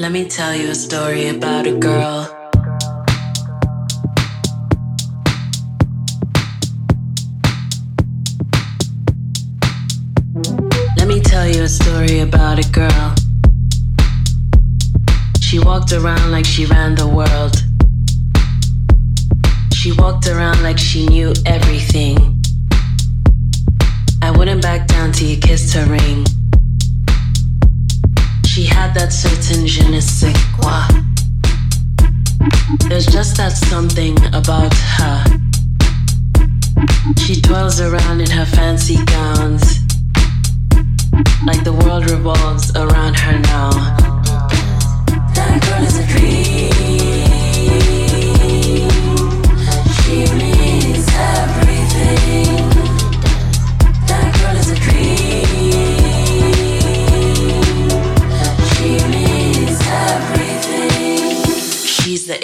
[0.00, 2.26] Let me tell you a story about a girl.
[10.96, 13.14] Let me tell you a story about a girl.
[15.38, 17.56] She walked around like she ran the world.
[19.74, 22.42] She walked around like she knew everything.
[24.22, 26.24] I wouldn't back down till you kissed her ring.
[28.60, 30.86] She had that certain je ne sais quoi.
[32.90, 35.24] There's just that something about her.
[37.16, 39.80] She twirls around in her fancy gowns,
[41.46, 43.70] like the world revolves around her now.
[45.34, 46.69] That girl is a dream.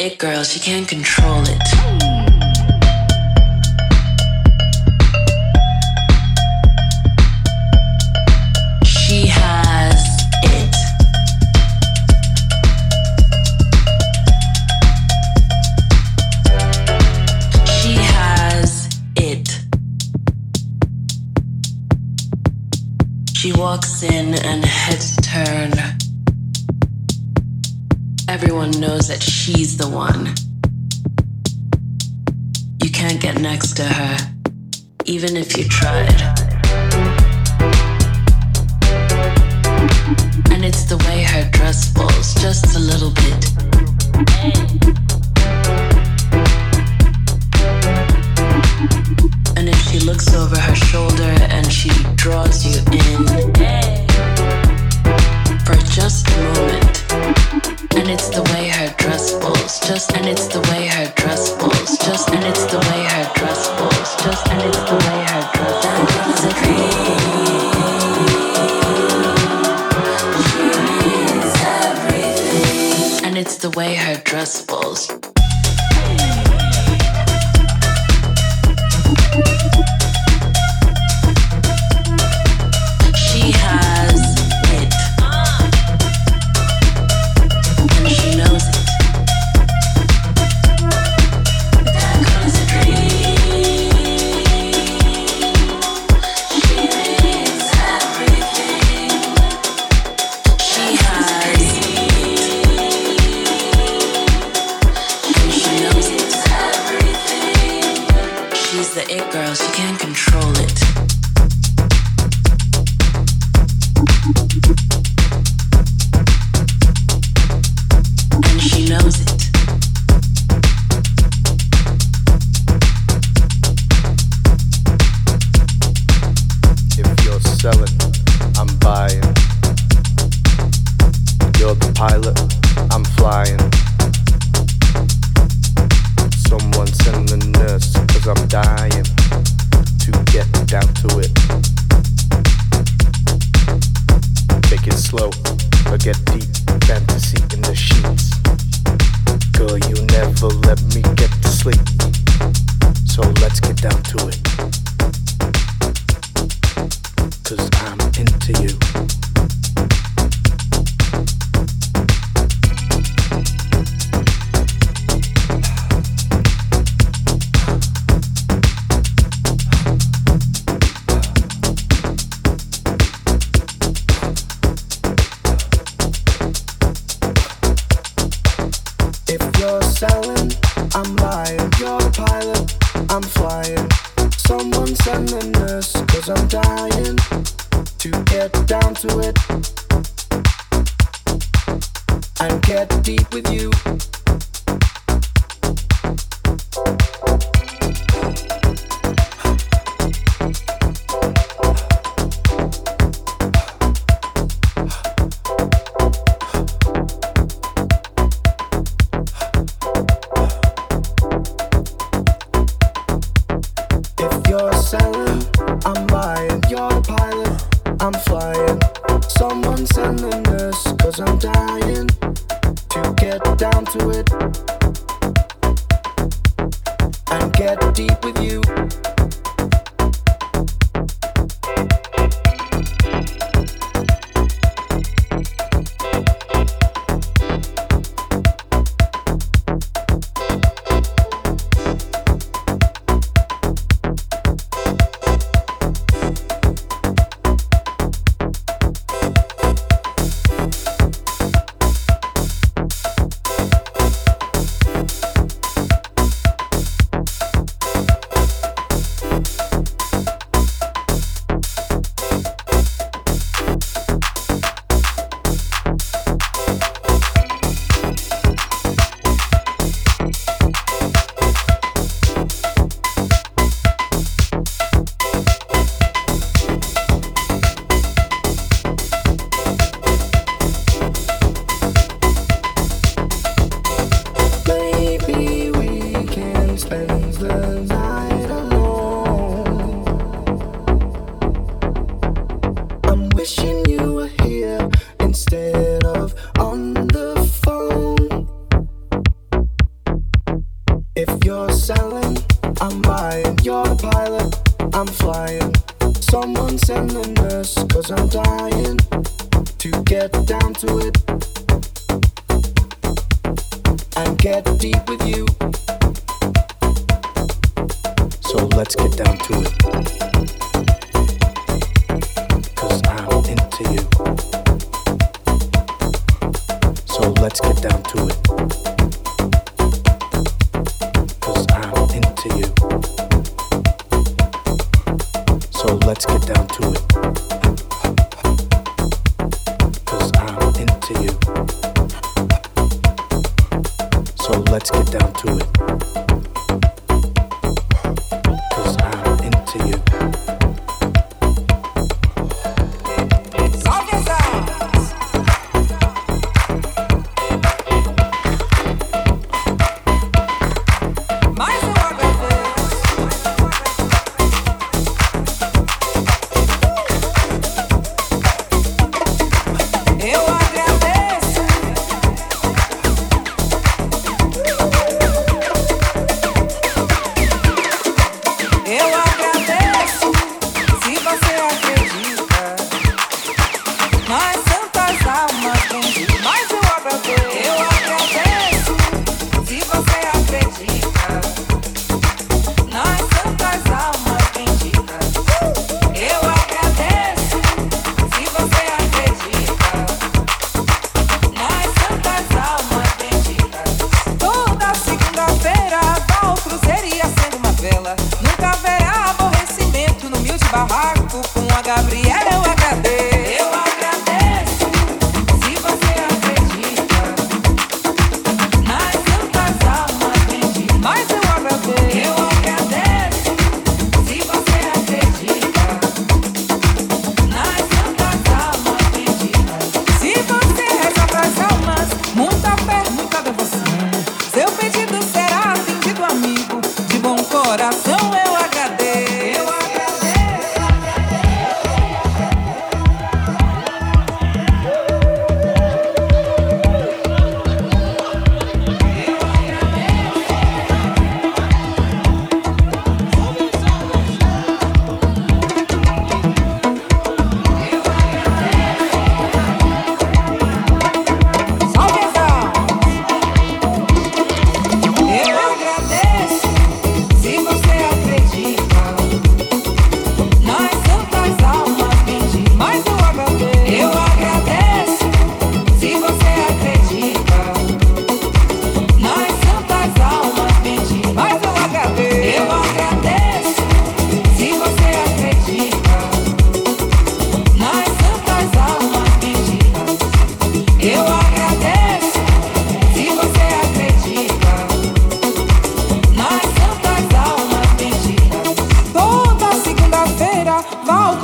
[0.06, 1.66] It girl, she can't control it.
[8.84, 10.00] She has
[10.44, 10.74] it.
[17.66, 19.48] She has it.
[23.34, 25.85] She walks in and heads turn.
[28.36, 30.26] Everyone knows that she's the one.
[32.84, 34.16] You can't get next to her,
[35.06, 36.20] even if you tried.
[40.52, 43.42] And it's the way her dress falls just a little bit.
[49.56, 53.25] And if she looks over her shoulder and she draws you in
[74.46, 74.75] way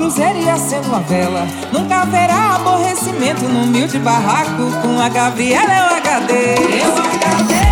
[0.02, 1.46] cruzeiro e acendo a vela.
[1.72, 4.70] Nunca haverá aborrecimento no humilde barraco.
[4.82, 6.34] Com a Gabriela é o HD.
[6.82, 7.71] Eu HD.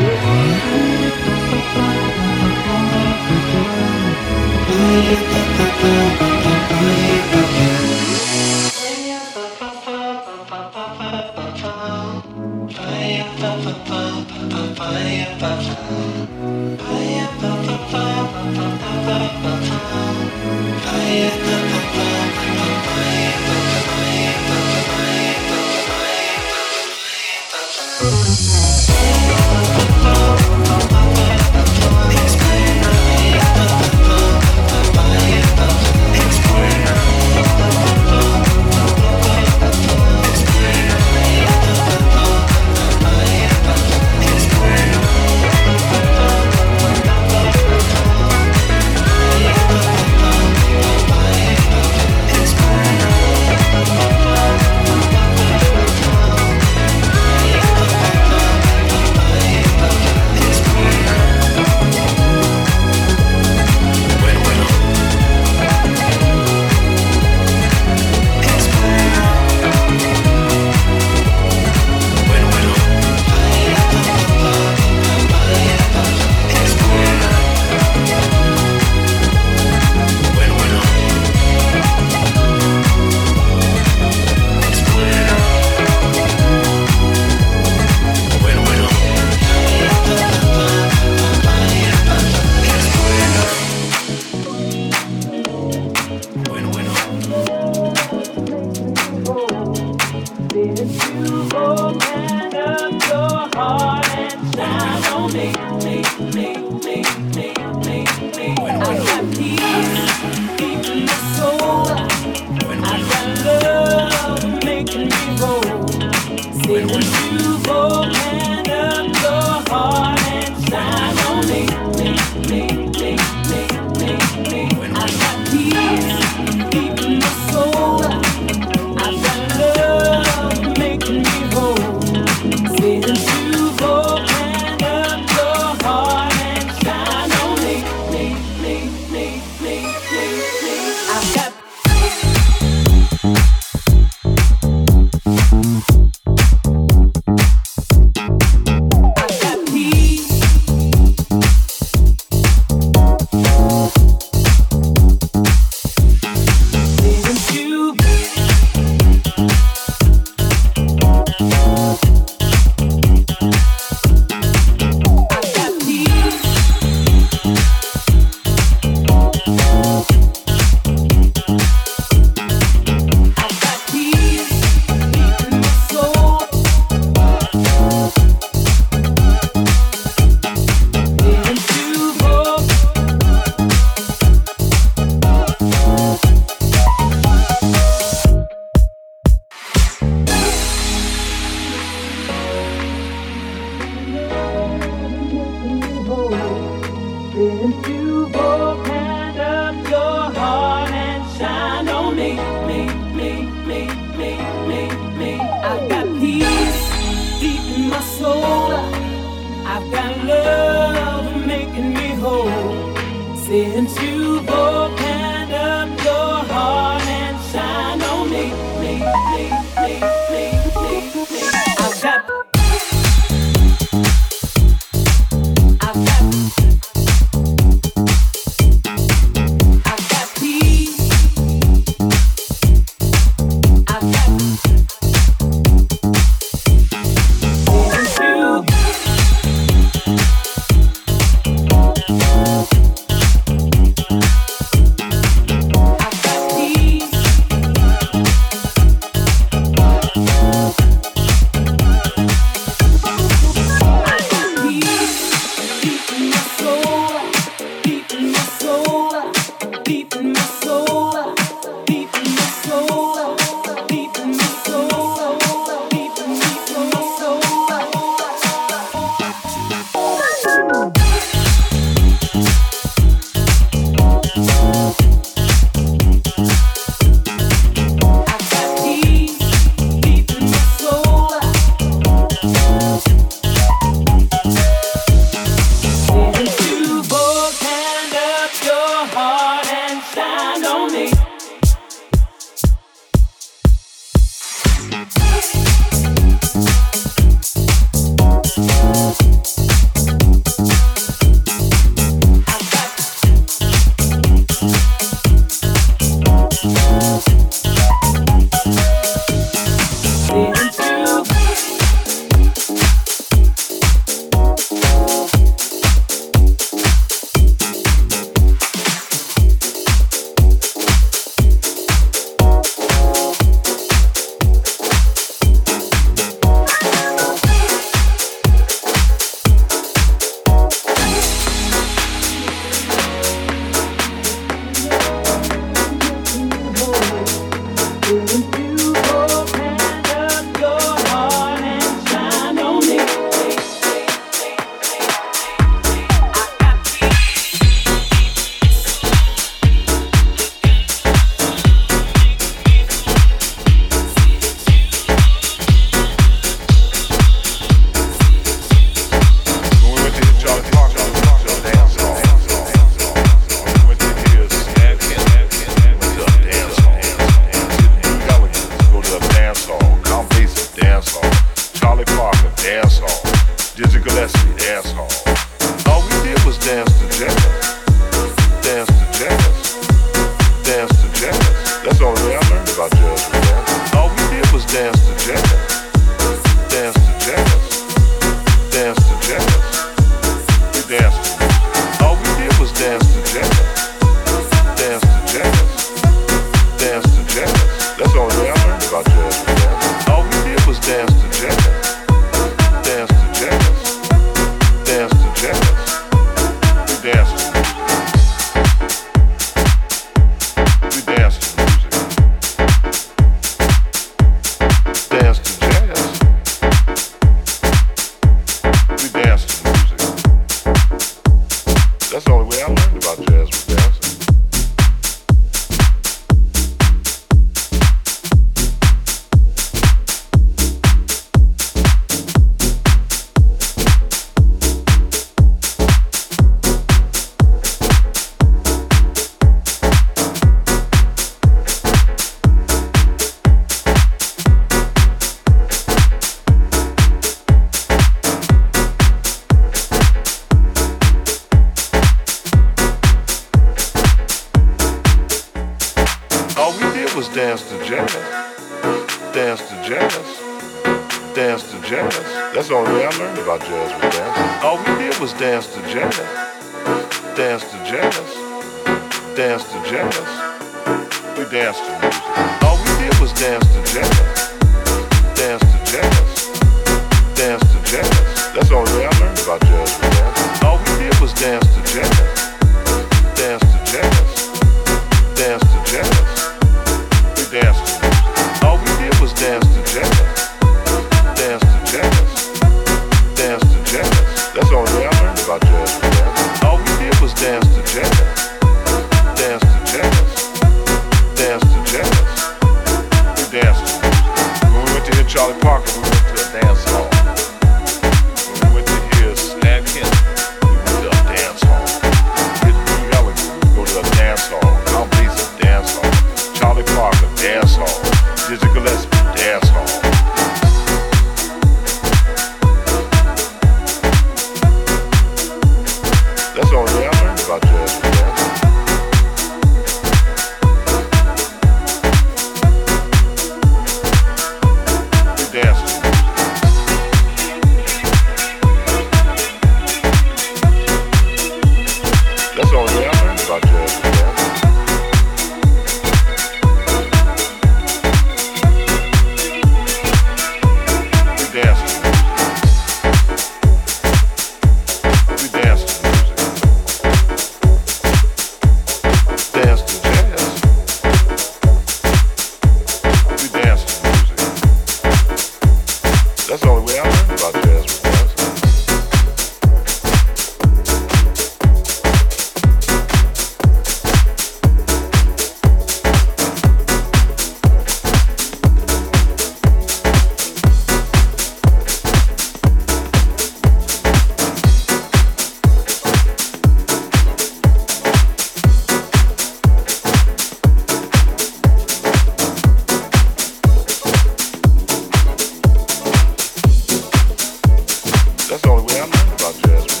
[598.51, 600.00] That's the only way I know about jazz.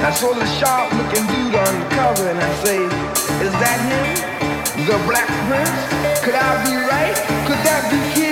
[0.00, 2.78] I saw the sharp looking dude on the cover and I say,
[3.44, 4.86] is that him?
[4.86, 6.24] The Black Prince?
[6.24, 7.16] Could I be right?
[7.46, 8.27] Could that be him?